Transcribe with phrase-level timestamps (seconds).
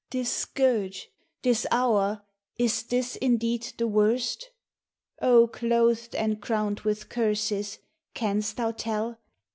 [0.09, 1.11] This scourge,
[1.43, 2.23] this hour,
[2.57, 4.49] is this indeed the worst?
[5.21, 7.77] O clothed and crowned with curses,
[8.15, 9.19] canst thou tell?